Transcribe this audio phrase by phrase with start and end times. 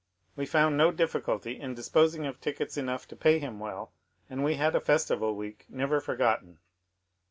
[0.35, 3.93] We found no difficulty in disposing of tickets enough to pay him well,
[4.31, 6.57] and we had a festival week never forgotten.